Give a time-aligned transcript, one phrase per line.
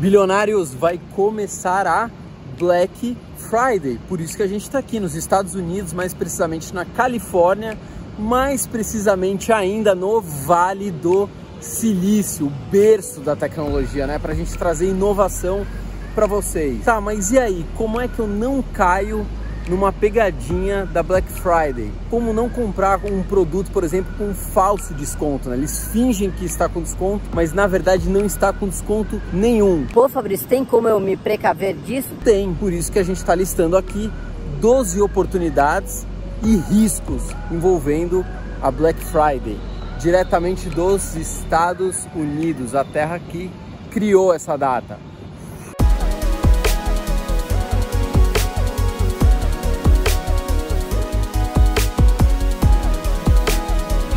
[0.00, 2.10] Bilionários, vai começar a
[2.58, 4.00] Black Friday.
[4.08, 7.76] Por isso que a gente está aqui nos Estados Unidos, mais precisamente na Califórnia,
[8.18, 11.28] mais precisamente ainda no Vale do
[11.60, 14.18] Silício, o berço da tecnologia, né?
[14.18, 15.66] Para a gente trazer inovação
[16.14, 16.82] para vocês.
[16.82, 17.66] Tá, mas e aí?
[17.76, 19.26] Como é que eu não caio
[19.68, 21.90] numa pegadinha da Black Friday.
[22.08, 25.48] Como não comprar um produto, por exemplo, com um falso desconto.
[25.48, 25.56] Né?
[25.56, 29.86] Eles fingem que está com desconto, mas na verdade não está com desconto nenhum.
[29.92, 32.08] Pô, Fabrício, tem como eu me precaver disso?
[32.24, 34.10] Tem, por isso que a gente está listando aqui
[34.60, 36.06] 12 oportunidades
[36.42, 38.24] e riscos envolvendo
[38.62, 39.58] a Black Friday,
[39.98, 43.50] diretamente dos Estados Unidos, a terra que
[43.90, 45.09] criou essa data.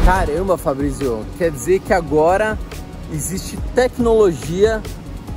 [0.06, 2.60] Caramba, Fabrício, quer dizer que agora
[3.14, 4.82] existe tecnologia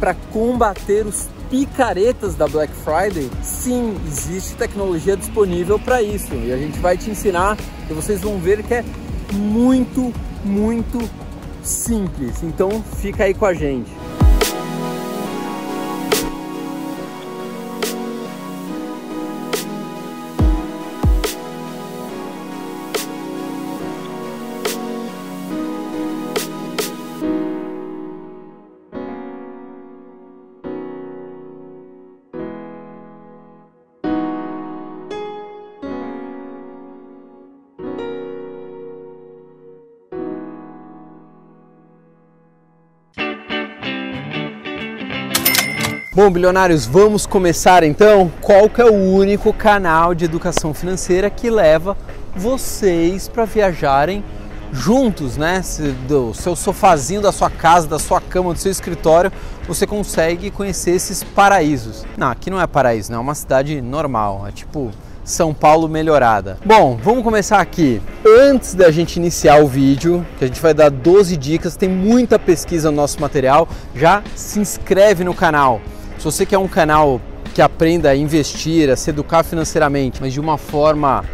[0.01, 3.31] para combater os picaretas da Black Friday?
[3.45, 7.57] Sim, existe tecnologia disponível para isso e a gente vai te ensinar
[7.89, 8.85] e vocês vão ver que é
[9.35, 10.13] muito,
[10.45, 10.99] muito
[11.63, 12.43] simples.
[12.43, 13.91] Então fica aí com a gente.
[46.17, 48.33] Bom, bilionários, vamos começar então.
[48.41, 51.95] Qual que é o único canal de educação financeira que leva
[52.35, 54.25] vocês para viajarem
[54.73, 55.61] juntos, né?
[56.09, 59.31] Do seu sofazinho da sua casa, da sua cama, do seu escritório,
[59.69, 62.07] você consegue conhecer esses paraísos.
[62.17, 64.91] Não, aqui não é paraíso, não, é uma cidade normal, é tipo
[65.23, 66.57] são Paulo melhorada.
[66.65, 68.01] Bom, vamos começar aqui.
[68.25, 72.39] Antes da gente iniciar o vídeo, que a gente vai dar 12 dicas, tem muita
[72.39, 75.79] pesquisa no nosso material, já se inscreve no canal
[76.19, 77.21] se você quer um canal
[77.55, 81.25] que aprenda a investir, a se educar financeiramente, mas de uma forma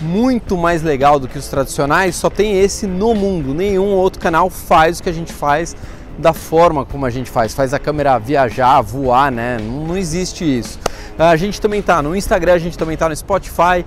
[0.00, 3.54] muito mais legal do que os tradicionais, só tem esse no mundo.
[3.54, 5.74] Nenhum outro canal faz o que a gente faz
[6.18, 7.54] da forma como a gente faz.
[7.54, 9.58] Faz a câmera viajar, voar, né?
[9.60, 10.78] Não, existe isso.
[11.18, 13.84] A gente também tá no Instagram, a gente também tá no Spotify,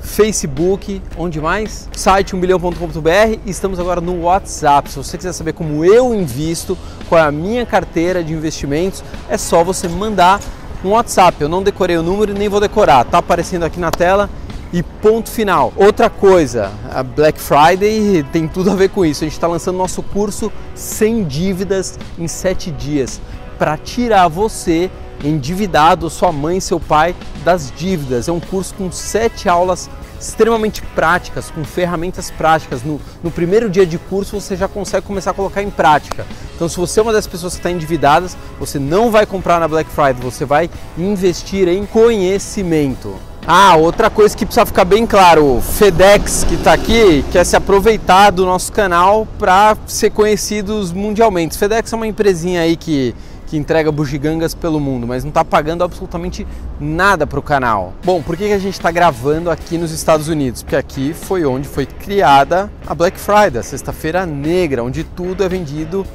[0.00, 1.88] Facebook, onde mais?
[1.92, 4.90] Site 1bilhão.com.br e estamos agora no WhatsApp.
[4.90, 6.76] Se você quiser saber como eu invisto,
[7.08, 10.40] qual é a minha carteira de investimentos, é só você mandar
[10.84, 11.40] um WhatsApp.
[11.40, 14.28] Eu não decorei o número e nem vou decorar, tá aparecendo aqui na tela
[14.72, 15.72] e ponto final.
[15.76, 19.24] Outra coisa, a Black Friday tem tudo a ver com isso.
[19.24, 23.20] A gente está lançando nosso curso sem dívidas em 7 dias
[23.58, 24.90] para tirar você
[25.24, 27.14] endividado, sua mãe, seu pai
[27.44, 28.28] das dívidas.
[28.28, 29.88] É um curso com sete aulas
[30.20, 32.82] extremamente práticas, com ferramentas práticas.
[32.82, 36.26] No, no, primeiro dia de curso você já consegue começar a colocar em prática.
[36.54, 39.68] Então, se você é uma das pessoas que está endividadas, você não vai comprar na
[39.68, 43.14] Black Friday, você vai investir em conhecimento.
[43.50, 47.56] Ah, outra coisa que precisa ficar bem claro, o FedEx que está aqui quer se
[47.56, 51.56] aproveitar do nosso canal para ser conhecidos mundialmente.
[51.56, 53.14] FedEx é uma empresinha aí que
[53.48, 56.46] que entrega bugigangas pelo mundo, mas não está pagando absolutamente
[56.78, 57.94] nada para o canal.
[58.04, 60.62] Bom, por que a gente está gravando aqui nos Estados Unidos?
[60.62, 65.48] Porque aqui foi onde foi criada a Black Friday, a Sexta-feira Negra, onde tudo é
[65.48, 66.06] vendido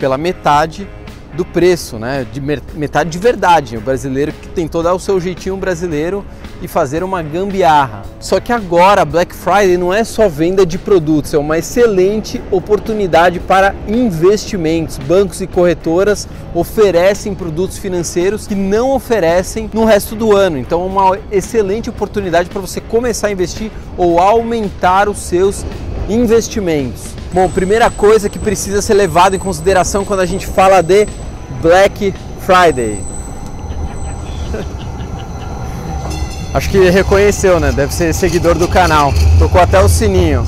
[0.00, 0.88] pela metade
[1.34, 2.26] do preço, né?
[2.30, 3.76] De metade de verdade.
[3.76, 6.24] O brasileiro que tentou dar o seu jeitinho brasileiro
[6.62, 8.02] e fazer uma gambiarra.
[8.18, 13.40] Só que agora Black Friday não é só venda de produtos, é uma excelente oportunidade
[13.40, 14.98] para investimentos.
[14.98, 20.58] Bancos e corretoras oferecem produtos financeiros que não oferecem no resto do ano.
[20.58, 25.64] Então é uma excelente oportunidade para você começar a investir ou aumentar os seus
[26.08, 27.02] investimentos.
[27.32, 31.06] Bom, primeira coisa que precisa ser levado em consideração quando a gente fala de
[31.62, 33.00] Black Friday.
[36.52, 37.70] Acho que reconheceu, né?
[37.70, 39.12] Deve ser seguidor do canal.
[39.38, 40.44] Tocou até o sininho.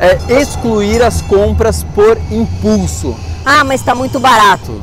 [0.00, 3.14] É excluir as compras por impulso.
[3.44, 4.80] Ah, mas está muito barato.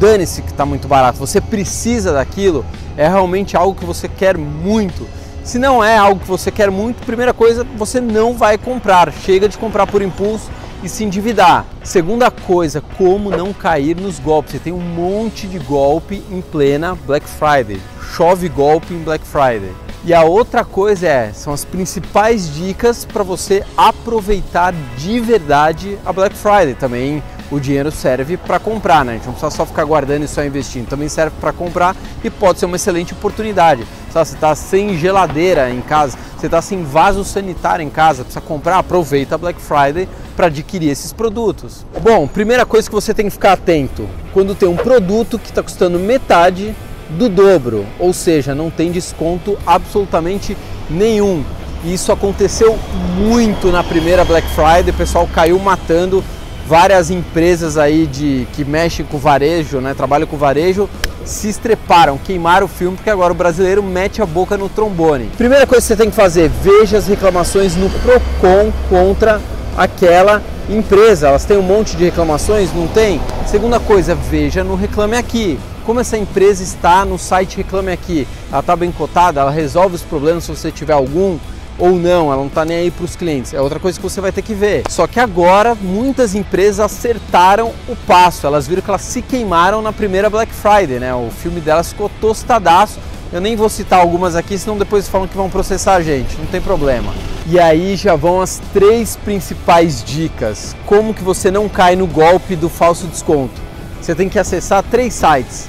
[0.00, 1.18] Dane-se que está muito barato.
[1.18, 2.64] Você precisa daquilo.
[2.96, 5.06] É realmente algo que você quer muito.
[5.44, 9.12] Se não é algo que você quer muito, primeira coisa, você não vai comprar.
[9.12, 10.48] Chega de comprar por impulso
[10.84, 11.66] e se endividar.
[11.82, 14.52] Segunda coisa, como não cair nos golpes.
[14.52, 17.80] Você tem um monte de golpe em plena Black Friday.
[18.14, 19.72] Chove golpe em Black Friday.
[20.04, 26.12] E a outra coisa é, são as principais dicas para você aproveitar de verdade a
[26.12, 26.74] Black Friday.
[26.74, 29.12] Também o dinheiro serve para comprar, né?
[29.12, 32.30] A gente não precisa só ficar guardando e só investindo, também serve para comprar e
[32.30, 33.86] pode ser uma excelente oportunidade.
[34.10, 38.78] Você está sem geladeira em casa, você está sem vaso sanitário em casa, precisa comprar,
[38.78, 41.84] aproveita a Black Friday para adquirir esses produtos.
[42.02, 45.62] Bom, primeira coisa que você tem que ficar atento, quando tem um produto que está
[45.62, 46.74] custando metade
[47.10, 50.56] do dobro, ou seja, não tem desconto absolutamente
[50.88, 51.44] nenhum.
[51.84, 52.78] E isso aconteceu
[53.16, 56.22] muito na primeira Black Friday, o pessoal caiu matando
[56.66, 60.88] várias empresas aí de que mexem com varejo, né, trabalham com varejo,
[61.24, 65.30] se estreparam, queimaram o filme porque agora o brasileiro mete a boca no trombone.
[65.36, 69.40] Primeira coisa que você tem que fazer, veja as reclamações no Procon contra
[69.76, 71.28] aquela empresa.
[71.28, 73.20] Elas têm um monte de reclamações, não tem?
[73.46, 75.58] Segunda coisa, veja no Reclame Aqui.
[75.84, 78.26] Como essa empresa está no site Reclame Aqui?
[78.50, 81.38] Ela está bem cotada, ela resolve os problemas se você tiver algum
[81.82, 83.52] ou não, ela não está nem aí para os clientes.
[83.52, 84.84] É outra coisa que você vai ter que ver.
[84.88, 88.46] Só que agora muitas empresas acertaram o passo.
[88.46, 91.12] Elas viram que elas se queimaram na primeira Black Friday, né?
[91.12, 93.00] O filme delas ficou tostadaço.
[93.32, 96.38] Eu nem vou citar algumas aqui, senão depois falam que vão processar a gente.
[96.38, 97.12] Não tem problema.
[97.48, 100.76] E aí já vão as três principais dicas.
[100.86, 103.60] Como que você não cai no golpe do falso desconto?
[104.00, 105.68] Você tem que acessar três sites: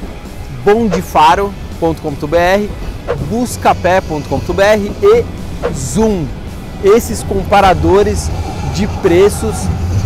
[0.64, 2.68] bondefaro.com.br,
[3.32, 5.43] buscapé.com.br e
[5.74, 6.26] Zoom.
[6.84, 8.30] Esses comparadores
[8.74, 9.56] de preços,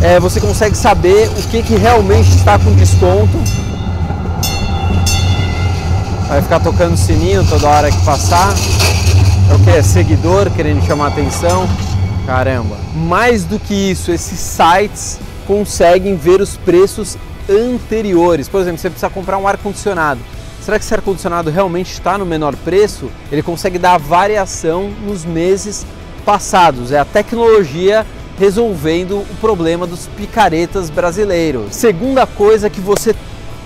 [0.01, 3.37] é, você consegue saber o que, que realmente está com desconto.
[6.27, 8.53] Vai ficar tocando sininho toda hora que passar.
[9.49, 9.69] É o que?
[9.69, 11.67] É seguidor querendo chamar atenção.
[12.25, 12.75] Caramba.
[12.93, 15.17] Mais do que isso, esses sites
[15.47, 17.17] conseguem ver os preços
[17.49, 18.49] anteriores.
[18.49, 20.19] Por exemplo, você precisa comprar um ar-condicionado.
[20.67, 23.09] Será que esse ar-condicionado realmente está no menor preço?
[23.31, 25.85] Ele consegue dar variação nos meses
[26.25, 26.91] passados.
[26.91, 28.05] É a tecnologia
[28.37, 31.73] resolvendo o problema dos picaretas brasileiros.
[31.73, 33.15] Segunda coisa que você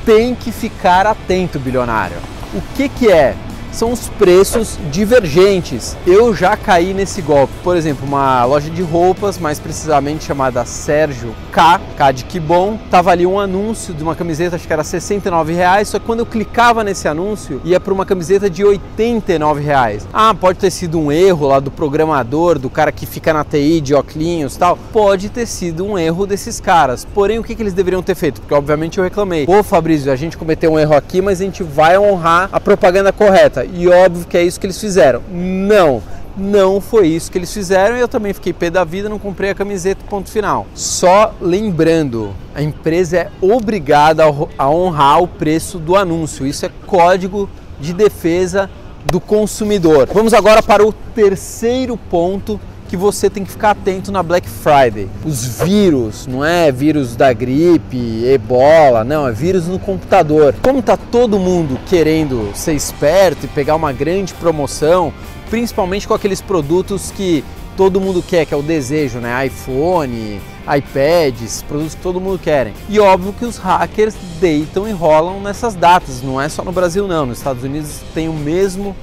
[0.06, 2.18] tem que ficar atento, bilionário.
[2.54, 3.36] O que, que é?
[3.72, 5.98] São os preços divergentes.
[6.06, 7.54] Eu já caí nesse golpe.
[7.64, 12.78] Por exemplo, uma loja de roupas, mais precisamente chamada Sérgio K, K de que bom,
[12.90, 16.20] tava ali um anúncio de uma camiseta, acho que era 69 reais, só que quando
[16.20, 20.08] eu clicava nesse anúncio, ia para uma camiseta de 89 reais.
[20.14, 23.82] Ah, pode ter sido um erro lá do programador, do cara que fica na TI
[23.82, 24.12] de óculos
[24.58, 24.78] tal.
[24.92, 27.06] Pode ter sido um erro desses caras.
[27.06, 28.42] Porém, o que, que eles deveriam ter feito?
[28.42, 29.46] Porque obviamente eu reclamei.
[29.46, 33.12] Pô, Fabrício, a gente cometeu um erro aqui, mas a gente vai honrar a propaganda
[33.12, 35.22] correta e óbvio que é isso que eles fizeram.
[35.32, 36.02] Não,
[36.36, 39.50] não foi isso que eles fizeram e eu também fiquei pé da vida, não comprei
[39.50, 40.68] a camiseta, ponto final.
[40.74, 44.24] Só lembrando, a empresa é obrigada
[44.58, 46.46] a honrar o preço do anúncio.
[46.46, 47.50] Isso é código
[47.80, 48.70] de defesa
[49.06, 50.08] do consumidor.
[50.14, 52.60] Vamos agora para o terceiro ponto
[52.92, 55.08] que você tem que ficar atento na Black Friday.
[55.24, 60.54] Os vírus, não é vírus da gripe, ebola, não, é vírus no computador.
[60.62, 65.14] Como tá todo mundo querendo ser esperto e pegar uma grande promoção,
[65.50, 67.46] principalmente com aqueles produtos que
[67.78, 69.48] todo mundo quer, que é o desejo, né?
[69.48, 72.74] iPhone, iPads, produtos que todo mundo quer.
[72.90, 77.08] E óbvio que os hackers deitam e rolam nessas datas, não é só no Brasil
[77.08, 78.94] não, nos Estados Unidos tem o mesmo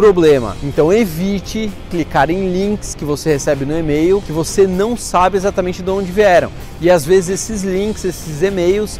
[0.00, 0.56] problema.
[0.62, 5.82] Então evite clicar em links que você recebe no e-mail que você não sabe exatamente
[5.82, 6.50] de onde vieram.
[6.80, 8.98] E às vezes esses links, esses e-mails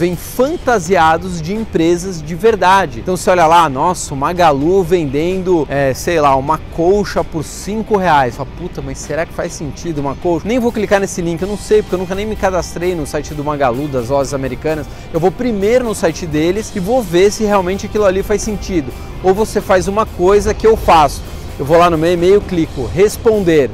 [0.00, 3.00] vêm fantasiados de empresas de verdade.
[3.00, 7.98] Então você olha lá, nossa, o Magalu vendendo, é, sei lá, uma colcha por 5
[7.98, 8.34] reais.
[8.34, 10.48] Fala, puta, mas será que faz sentido uma colcha?
[10.48, 13.06] Nem vou clicar nesse link, eu não sei, porque eu nunca nem me cadastrei no
[13.06, 14.86] site do Magalu, das lojas americanas.
[15.12, 18.90] Eu vou primeiro no site deles e vou ver se realmente aquilo ali faz sentido.
[19.22, 21.20] Ou você faz uma coisa que eu faço.
[21.58, 23.70] Eu vou lá no meu e-mail, clico responder.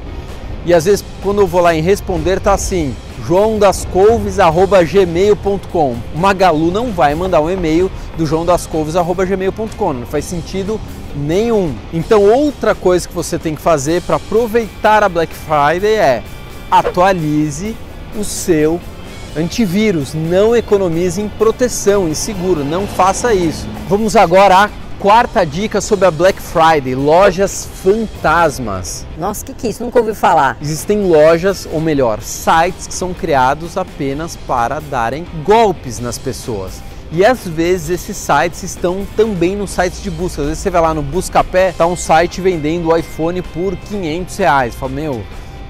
[0.64, 5.96] E às vezes quando eu vou lá em responder tá assim, joãodascouves@gmail.com.
[6.14, 10.80] O Magalu não vai mandar um e-mail do joãodascouves@gmail.com, não faz sentido
[11.14, 11.74] nenhum.
[11.92, 16.22] Então outra coisa que você tem que fazer para aproveitar a Black Friday é
[16.70, 17.76] atualize
[18.16, 18.80] o seu
[19.36, 23.66] antivírus, não economize em proteção, em seguro, não faça isso.
[23.88, 24.70] Vamos agora à
[25.06, 29.06] Quarta dica sobre a Black Friday, lojas fantasmas.
[29.16, 29.84] Nossa, o que, que é isso?
[29.84, 30.58] Nunca ouvi falar.
[30.60, 36.82] Existem lojas, ou melhor, sites que são criados apenas para darem golpes nas pessoas.
[37.12, 40.42] E às vezes esses sites estão também nos sites de busca.
[40.42, 44.36] Às vezes você vai lá no Buscapé, tá um site vendendo o iPhone por 500
[44.38, 44.74] reais.
[44.74, 45.22] Fala, meu,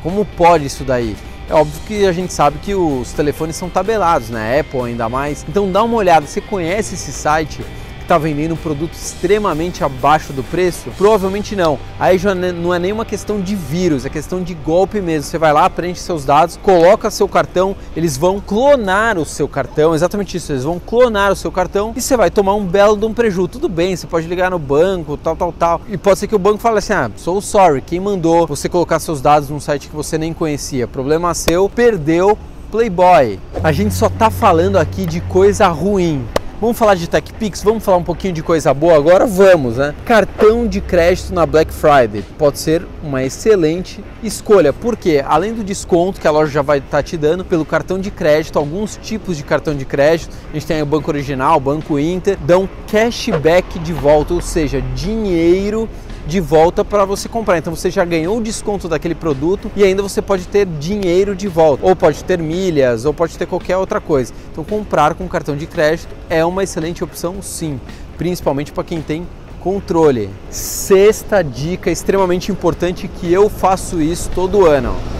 [0.03, 1.15] como pode isso daí?
[1.47, 4.61] É óbvio que a gente sabe que os telefones são tabelados, né?
[4.61, 5.45] Apple ainda mais.
[5.47, 7.61] Então dá uma olhada, você conhece esse site?
[8.07, 10.91] Está vendendo um produto extremamente abaixo do preço?
[10.97, 11.79] Provavelmente não.
[11.99, 15.29] Aí já não é nenhuma questão de vírus, é questão de golpe mesmo.
[15.29, 19.95] Você vai lá, preenche seus dados, coloca seu cartão, eles vão clonar o seu cartão,
[19.95, 23.05] exatamente isso, eles vão clonar o seu cartão e você vai tomar um belo de
[23.05, 23.49] um prejuízo.
[23.49, 25.81] Tudo bem, você pode ligar no banco, tal, tal, tal.
[25.89, 28.99] E pode ser que o banco fale assim: ah, sou sorry, quem mandou você colocar
[29.01, 30.87] seus dados num site que você nem conhecia?
[30.87, 32.39] Problema seu, perdeu
[32.71, 33.39] Playboy.
[33.63, 36.25] A gente só tá falando aqui de coisa ruim.
[36.59, 37.63] Vamos falar de TechPix?
[37.63, 39.27] Vamos falar um pouquinho de coisa boa agora?
[39.27, 39.95] Vamos, né?
[40.07, 46.19] Cartão de crédito na Black Friday pode ser uma excelente escolha, porque além do desconto
[46.19, 49.37] que a loja já vai estar tá te dando pelo cartão de crédito, alguns tipos
[49.37, 53.93] de cartão de crédito, a gente tem o Banco Original, Banco Inter, dão cashback de
[53.93, 55.87] volta, ou seja, dinheiro
[56.27, 57.59] de volta para você comprar.
[57.59, 61.49] Então você já ganhou o desconto daquele produto e ainda você pode ter dinheiro de
[61.49, 64.33] volta, ou pode ter milhas, ou pode ter qualquer outra coisa.
[64.51, 67.81] Então comprar com cartão de crédito é uma excelente opção, sim,
[68.19, 69.27] principalmente para quem tem
[69.61, 70.31] controle.
[70.51, 75.16] Sexta dica extremamente importante que eu faço isso todo ano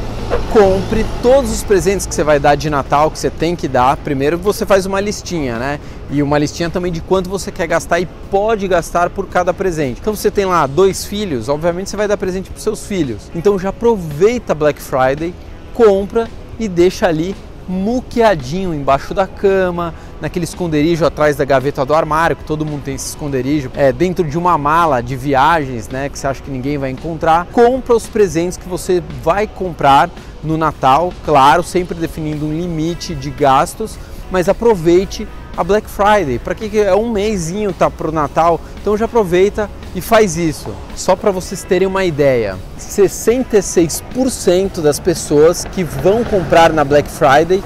[0.53, 3.97] compre todos os presentes que você vai dar de Natal, que você tem que dar.
[3.99, 5.79] Primeiro você faz uma listinha, né?
[6.11, 10.01] E uma listinha também de quanto você quer gastar e pode gastar por cada presente.
[10.01, 13.31] Então você tem lá dois filhos, obviamente você vai dar presente para seus filhos.
[13.35, 15.35] Então já aproveita Black Friday,
[15.75, 16.29] compra
[16.59, 17.37] e deixa ali
[17.69, 22.95] muqueadinho embaixo da cama, naquele esconderijo atrás da gaveta do armário, que todo mundo tem
[22.95, 26.79] esse esconderijo, é, dentro de uma mala de viagens, né, que você acha que ninguém
[26.79, 27.47] vai encontrar.
[27.53, 30.11] Compra os presentes que você vai comprar
[30.43, 33.99] no Natal, claro, sempre definindo um limite de gastos,
[34.31, 36.39] mas aproveite a Black Friday.
[36.39, 40.75] Para que é um mêsinho tá pro Natal, então já aproveita e faz isso.
[40.95, 47.63] Só para vocês terem uma ideia, 66% das pessoas que vão comprar na Black Friday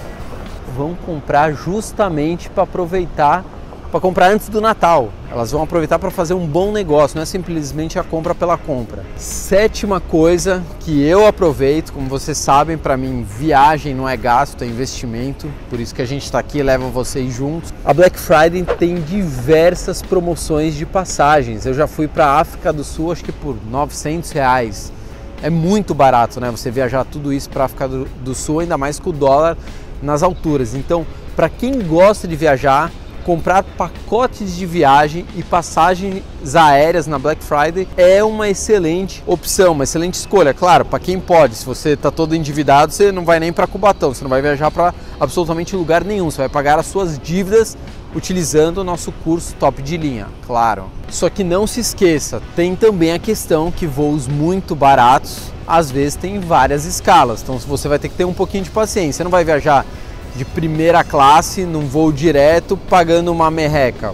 [0.80, 3.44] vão comprar justamente para aproveitar
[3.90, 5.10] para comprar antes do Natal.
[5.32, 9.04] Elas vão aproveitar para fazer um bom negócio, não é simplesmente a compra pela compra.
[9.16, 14.66] Sétima coisa que eu aproveito, como vocês sabem, para mim viagem não é gasto, é
[14.68, 15.50] investimento.
[15.68, 17.74] Por isso que a gente está aqui, leva vocês juntos.
[17.84, 21.66] A Black Friday tem diversas promoções de passagens.
[21.66, 24.92] Eu já fui para a África do Sul, acho que por 900 reais.
[25.42, 26.48] É muito barato, né?
[26.50, 29.56] Você viajar tudo isso para a África do Sul, ainda mais com o dólar
[30.02, 30.74] nas alturas.
[30.74, 32.90] Então, para quem gosta de viajar,
[33.24, 36.22] comprar pacotes de viagem e passagens
[36.54, 40.54] aéreas na Black Friday é uma excelente opção, uma excelente escolha.
[40.54, 44.12] Claro, para quem pode, se você está todo endividado, você não vai nem para Cubatão,
[44.12, 47.76] você não vai viajar para absolutamente lugar nenhum, você vai pagar as suas dívidas
[48.14, 50.90] utilizando o nosso curso top de linha, claro.
[51.08, 56.16] Só que não se esqueça, tem também a questão que voos muito baratos às vezes
[56.16, 59.18] tem várias escalas, então você vai ter que ter um pouquinho de paciência.
[59.18, 59.86] Você não vai viajar
[60.34, 64.12] de primeira classe num voo direto pagando uma merreca.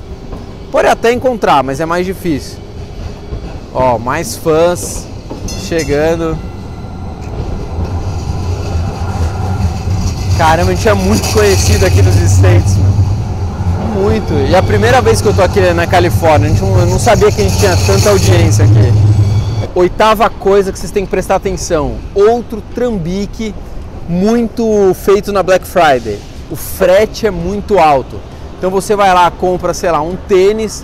[0.71, 2.59] Pode até encontrar, mas é mais difícil.
[3.73, 5.07] Ó, mais fãs
[5.67, 6.37] chegando.
[10.37, 12.77] Caramba, a gente é muito conhecido aqui nos States,
[13.95, 14.35] Muito.
[14.51, 16.99] E a primeira vez que eu tô aqui na Califórnia, a gente não, eu não
[16.99, 19.06] sabia que a gente tinha tanta audiência aqui.
[19.77, 23.55] Oitava coisa que vocês têm que prestar atenção: outro trambique
[24.09, 26.19] muito feito na Black Friday.
[26.51, 28.19] O frete é muito alto.
[28.57, 30.83] Então você vai lá, compra, sei lá, um tênis,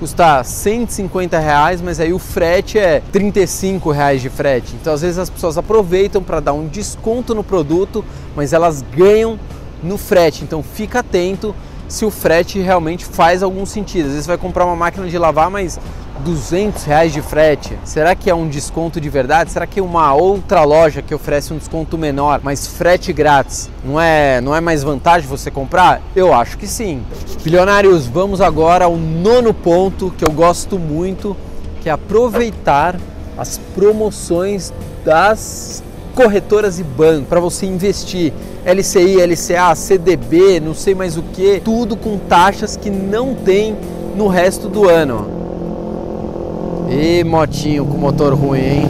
[0.00, 4.74] custa 150 reais, mas aí o frete é 35 reais de frete.
[4.80, 9.38] Então às vezes as pessoas aproveitam para dar um desconto no produto, mas elas ganham
[9.80, 10.42] no frete.
[10.42, 11.54] Então fica atento
[11.88, 14.06] se o frete realmente faz algum sentido.
[14.06, 15.78] Às vezes você vai comprar uma máquina de lavar, mas
[16.20, 17.76] 200 reais de frete?
[17.84, 19.50] Será que é um desconto de verdade?
[19.50, 24.40] Será que uma outra loja que oferece um desconto menor, mas frete grátis, não é,
[24.40, 26.00] não é mais vantagem você comprar?
[26.14, 27.02] Eu acho que sim.
[27.42, 31.36] Bilionários, vamos agora ao nono ponto que eu gosto muito,
[31.82, 32.96] que é aproveitar
[33.36, 34.72] as promoções
[35.04, 35.82] das
[36.14, 38.32] corretoras e bancos para você investir.
[38.64, 43.76] LCI, LCA, CDB, não sei mais o que, tudo com taxas que não tem
[44.16, 45.28] no resto do ano.
[46.88, 48.82] E motinho com motor ruim, hein?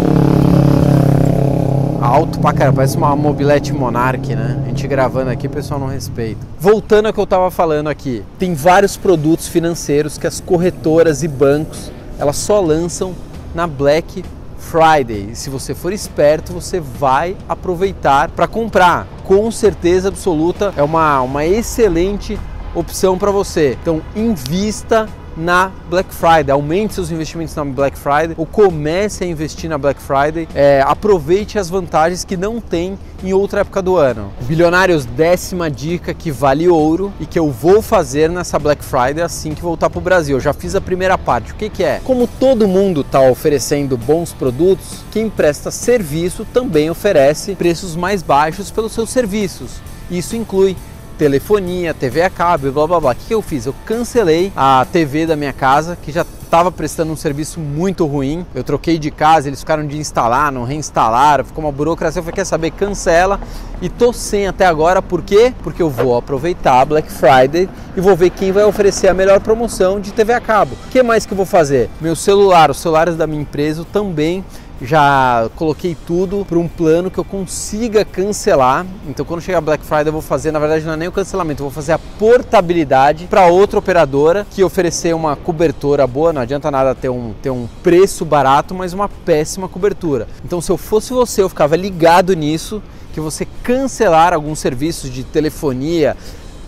[2.01, 4.63] Alto pra caramba, parece uma mobilete Monarch, né?
[4.65, 6.47] A gente gravando aqui, o pessoal não respeita.
[6.61, 11.29] Voltando ao que eu tava falando aqui, tem vários produtos financeiros que as corretoras e
[11.29, 13.15] bancos, elas só lançam
[13.55, 14.23] na Black
[14.65, 15.35] Friday.
[15.35, 19.07] Se você for esperto, você vai aproveitar para comprar.
[19.25, 22.39] Com certeza absoluta, é uma, uma excelente
[22.75, 23.79] opção para você.
[23.81, 26.51] Então, invista na Black Friday.
[26.51, 30.49] Aumente seus investimentos na Black Friday ou comece a investir na Black Friday.
[30.55, 34.33] É, aproveite as vantagens que não tem em outra época do ano.
[34.43, 39.55] Bilionários, décima dica que vale ouro e que eu vou fazer nessa Black Friday assim
[39.55, 40.37] que voltar para o Brasil.
[40.37, 41.53] Eu já fiz a primeira parte.
[41.53, 42.01] O que, que é?
[42.05, 48.71] Como todo mundo está oferecendo bons produtos, quem presta serviço também oferece preços mais baixos
[48.71, 49.81] pelos seus serviços.
[50.11, 50.77] Isso inclui
[51.19, 53.13] telefonia, TV a cabo, blá blá blá.
[53.13, 53.67] O que eu fiz?
[53.67, 58.47] Eu cancelei a TV da minha casa, que já estava prestando um serviço muito ruim.
[58.55, 62.21] Eu troquei de casa, eles ficaram de instalar, não reinstalaram, ficou uma burocracia.
[62.21, 62.71] Eu falei, quer saber?
[62.71, 63.41] Cancela.
[63.83, 65.53] E tô sem até agora, por quê?
[65.63, 69.99] Porque eu vou aproveitar Black Friday e vou ver quem vai oferecer a melhor promoção
[69.99, 70.77] de TV a cabo.
[70.87, 71.91] O que mais que eu vou fazer?
[72.01, 74.45] Meu celular, os celulares da minha empresa também
[74.83, 78.87] já coloquei tudo para um plano que eu consiga cancelar.
[79.09, 81.63] Então, quando chegar Black Friday, eu vou fazer, na verdade, não é nem o cancelamento,
[81.63, 86.33] eu vou fazer a portabilidade para outra operadora que oferecer uma cobertura boa.
[86.33, 90.27] Não adianta nada ter um, ter um preço barato, mas uma péssima cobertura.
[90.45, 95.23] Então, se eu fosse você, eu ficava ligado nisso que você cancelar alguns serviços de
[95.23, 96.17] telefonia,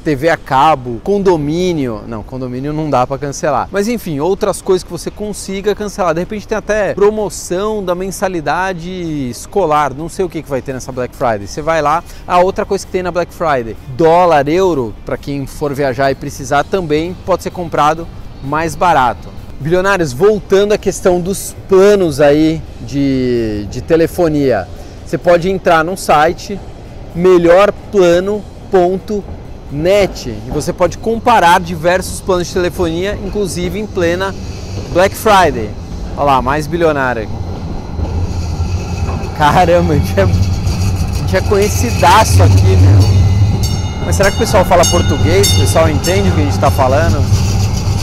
[0.06, 2.04] TV a cabo, condomínio.
[2.06, 3.68] Não, condomínio não dá para cancelar.
[3.72, 6.14] Mas enfim, outras coisas que você consiga cancelar.
[6.14, 8.88] De repente tem até promoção da mensalidade
[9.28, 9.92] escolar.
[9.92, 11.48] Não sei o que, que vai ter nessa Black Friday.
[11.48, 12.04] Você vai lá.
[12.24, 16.14] A outra coisa que tem na Black Friday: dólar, euro, para quem for viajar e
[16.14, 18.06] precisar também pode ser comprado
[18.44, 19.28] mais barato.
[19.58, 24.68] Bilionários, voltando à questão dos planos aí de, de telefonia.
[25.04, 26.60] Você pode entrar no site
[27.12, 29.35] melhorplano.com
[29.70, 34.34] net e você pode comparar diversos planos de telefonia, inclusive em plena
[34.92, 35.70] Black Friday.
[36.16, 37.28] Olha lá, mais bilionário.
[39.36, 43.16] Caramba, a gente é, a gente é conhecidaço aqui, meu.
[44.06, 45.52] Mas será que o pessoal fala português?
[45.52, 47.22] O pessoal entende o que a gente está falando?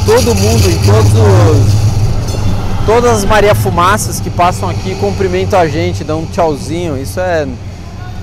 [0.06, 1.84] Todo mundo, em todos os.
[2.86, 7.02] Todas as Maria Fumaças que passam aqui cumprimentam a gente, dão um tchauzinho.
[7.02, 7.48] Isso é.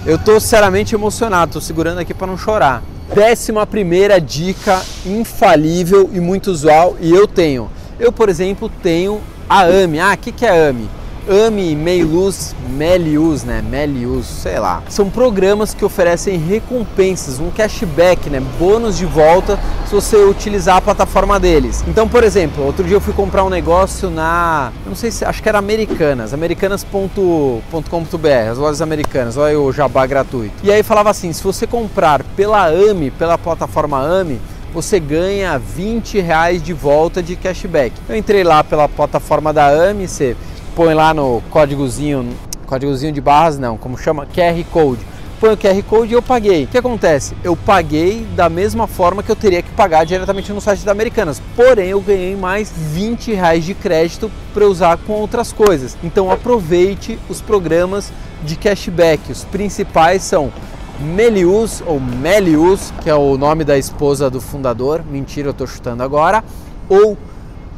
[0.04, 2.82] Eu tô sinceramente emocionado, tô segurando aqui para não chorar.
[3.14, 7.68] Décima primeira dica infalível e muito usual e eu tenho.
[7.98, 9.98] Eu, por exemplo, tenho a AMI.
[9.98, 10.88] Ah, o que, que é AMI?
[11.30, 13.62] AMI, Meiluz, Melius, né?
[13.62, 14.82] Melius, sei lá.
[14.88, 18.42] São programas que oferecem recompensas, um cashback, né?
[18.58, 21.84] Bônus de volta se você utilizar a plataforma deles.
[21.86, 25.40] Então, por exemplo, outro dia eu fui comprar um negócio na, não sei se, acho
[25.40, 30.54] que era Americanas, americanas.com.br, as lojas americanas, olha o jabá gratuito.
[30.64, 34.40] E aí falava assim, se você comprar pela AMI, pela plataforma AMI,
[34.72, 37.92] você ganha 20 reais de volta de cashback.
[38.08, 40.36] Eu entrei lá pela plataforma da AMI, você
[40.80, 42.26] põe lá no códigozinho,
[42.64, 45.00] códigozinho de barras não, como chama, QR Code.
[45.38, 46.64] Põe o QR Code e eu paguei.
[46.64, 47.36] O que acontece?
[47.44, 51.42] Eu paguei da mesma forma que eu teria que pagar diretamente no site da Americanas.
[51.54, 55.98] Porém, eu ganhei mais 20 reais de crédito para usar com outras coisas.
[56.02, 58.10] Então aproveite os programas
[58.42, 59.30] de cashback.
[59.30, 60.50] Os principais são
[60.98, 65.04] Melius ou Melius, que é o nome da esposa do fundador.
[65.04, 66.42] Mentira, eu estou chutando agora.
[66.88, 67.18] Ou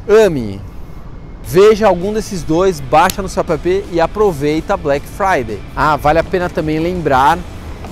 [0.07, 0.61] AMI,
[1.45, 5.59] Veja algum desses dois, baixa no seu app e aproveita Black Friday.
[5.75, 7.37] Ah, vale a pena também lembrar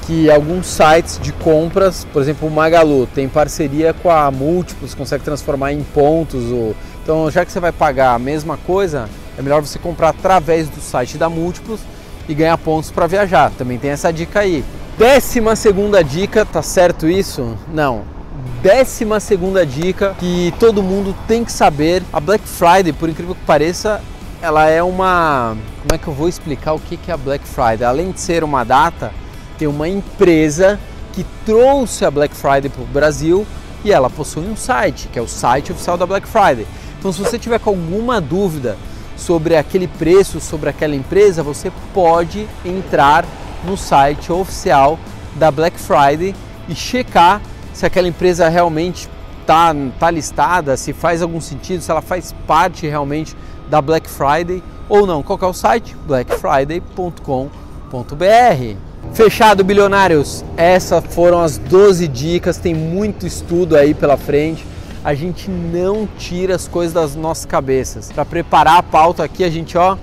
[0.07, 5.23] que alguns sites de compras, por exemplo, o Magalu, tem parceria com a Múltiplos, consegue
[5.23, 6.45] transformar em pontos.
[6.51, 6.75] Ou...
[7.03, 10.81] Então, já que você vai pagar a mesma coisa, é melhor você comprar através do
[10.81, 11.81] site da Múltiplos
[12.27, 13.51] e ganhar pontos para viajar.
[13.57, 14.63] Também tem essa dica aí.
[14.97, 17.57] Décima segunda dica, tá certo isso?
[17.71, 18.20] Não
[18.62, 22.04] décima segunda dica que todo mundo tem que saber.
[22.13, 24.02] A Black Friday, por incrível que pareça,
[24.41, 25.58] ela é uma.
[25.82, 27.84] Como é que eu vou explicar o que é a Black Friday?
[27.84, 29.12] Além de ser uma data,
[29.58, 30.80] tem uma empresa
[31.13, 33.45] que trouxe a Black Friday para o Brasil
[33.84, 36.67] e ela possui um site, que é o site oficial da Black Friday.
[37.00, 38.78] Então, se você tiver com alguma dúvida
[39.17, 43.26] sobre aquele preço, sobre aquela empresa, você pode entrar
[43.65, 45.00] no site oficial
[45.36, 46.36] da Black Friday
[46.69, 47.41] e checar
[47.73, 49.10] se aquela empresa realmente
[49.41, 53.36] está tá listada, se faz algum sentido, se ela faz parte realmente
[53.69, 55.23] da Black Friday ou não.
[55.23, 55.95] Qual é o site?
[56.05, 58.75] blackfriday.com.br.
[59.13, 60.45] Fechado, bilionários?
[60.55, 64.65] Essas foram as 12 dicas, tem muito estudo aí pela frente.
[65.03, 68.12] A gente não tira as coisas das nossas cabeças.
[68.12, 69.97] Para preparar a pauta aqui, a gente ó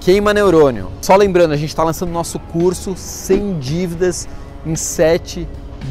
[0.00, 0.88] queima neurônio.
[1.02, 4.26] Só lembrando, a gente está lançando nosso curso sem dívidas
[4.64, 5.46] em 7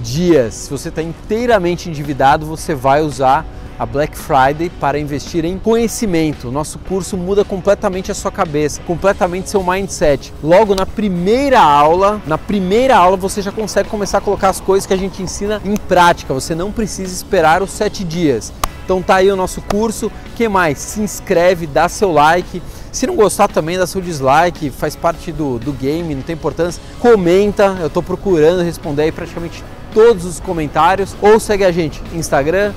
[0.06, 0.54] dias.
[0.54, 3.46] Se você está inteiramente endividado, você vai usar
[3.78, 6.52] a Black Friday para investir em conhecimento.
[6.52, 10.34] Nosso curso muda completamente a sua cabeça, completamente seu mindset.
[10.42, 14.86] Logo na primeira aula, na primeira aula você já consegue começar a colocar as coisas
[14.86, 16.34] que a gente ensina em prática.
[16.34, 18.54] Você não precisa esperar os sete dias.
[18.86, 20.12] Então tá aí o nosso curso.
[20.36, 20.78] Que mais?
[20.78, 22.62] Se inscreve, dá seu like.
[22.92, 26.82] Se não gostar também, dá seu dislike, faz parte do, do game, não tem importância.
[27.00, 29.62] Comenta, eu estou procurando responder aí praticamente
[29.96, 31.16] todos os comentários.
[31.22, 32.74] Ou segue a gente Instagram,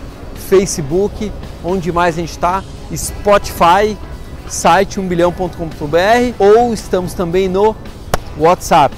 [0.48, 1.30] Facebook,
[1.62, 2.62] onde mais a gente está,
[2.96, 3.98] Spotify,
[4.46, 7.76] site 1bilhão.com.br ou estamos também no
[8.38, 8.96] WhatsApp.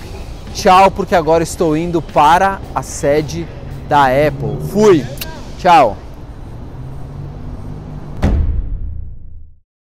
[0.55, 3.49] Tchau, porque agora estou indo para a sede
[3.89, 4.59] da Apple.
[4.69, 5.05] Fui!
[5.59, 5.97] Tchau!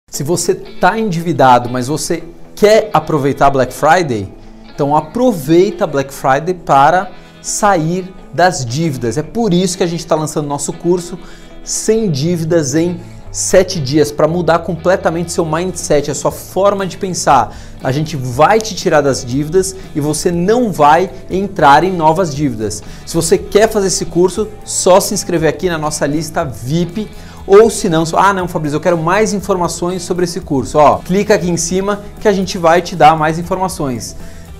[0.10, 2.24] Se você está endividado, mas você
[2.56, 4.32] quer aproveitar Black Friday,
[4.74, 7.12] então aproveita Black Friday para
[7.44, 9.18] sair das dívidas.
[9.18, 11.20] É por isso que a gente está lançando nosso curso
[11.64, 13.00] sem dívidas em
[13.32, 17.56] sete dias para mudar completamente seu mindset, a sua forma de pensar.
[17.84, 22.82] A gente vai te tirar das dívidas e você não vai entrar em novas dívidas.
[23.06, 27.10] Se você quer fazer esse curso, só se inscrever aqui na nossa lista VIP
[27.46, 30.78] ou se não, ah não, Fabrício, eu quero mais informações sobre esse curso.
[30.78, 34.16] Ó, clica aqui em cima que a gente vai te dar mais informações.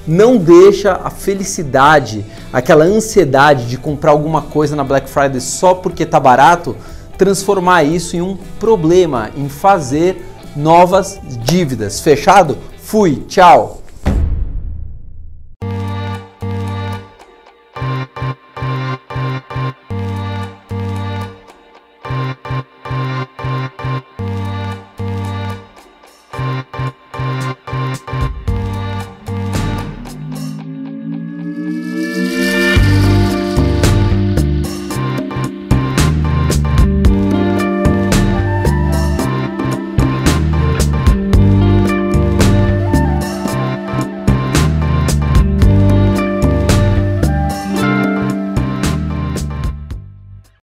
[0.08, 6.06] Não deixa a felicidade, aquela ansiedade de comprar alguma coisa na Black Friday só porque
[6.06, 6.76] tá barato,
[7.18, 12.00] transformar isso em um problema, em fazer novas dívidas.
[12.02, 12.58] Fechado?
[12.78, 13.83] Fui, tchau.